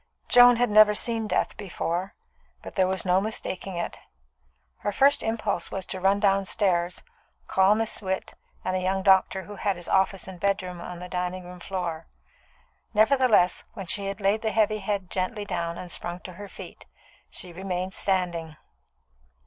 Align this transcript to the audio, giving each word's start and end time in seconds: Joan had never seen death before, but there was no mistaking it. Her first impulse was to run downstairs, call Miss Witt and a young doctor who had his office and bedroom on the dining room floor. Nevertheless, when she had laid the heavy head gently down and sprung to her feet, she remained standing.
Joan 0.29 0.55
had 0.55 0.71
never 0.71 0.95
seen 0.95 1.27
death 1.27 1.55
before, 1.57 2.15
but 2.63 2.73
there 2.73 2.87
was 2.87 3.05
no 3.05 3.21
mistaking 3.21 3.77
it. 3.77 3.99
Her 4.77 4.91
first 4.91 5.21
impulse 5.21 5.69
was 5.69 5.85
to 5.85 5.99
run 5.99 6.19
downstairs, 6.19 7.03
call 7.47 7.75
Miss 7.75 8.01
Witt 8.01 8.33
and 8.65 8.75
a 8.75 8.79
young 8.79 9.03
doctor 9.03 9.43
who 9.43 9.57
had 9.57 9.75
his 9.75 9.87
office 9.87 10.27
and 10.27 10.39
bedroom 10.39 10.81
on 10.81 10.97
the 10.97 11.07
dining 11.07 11.43
room 11.43 11.59
floor. 11.59 12.07
Nevertheless, 12.95 13.63
when 13.75 13.85
she 13.85 14.07
had 14.07 14.19
laid 14.19 14.41
the 14.41 14.49
heavy 14.51 14.79
head 14.79 15.11
gently 15.11 15.45
down 15.45 15.77
and 15.77 15.91
sprung 15.91 16.19
to 16.21 16.33
her 16.33 16.47
feet, 16.49 16.87
she 17.29 17.53
remained 17.53 17.93
standing. 17.93 18.55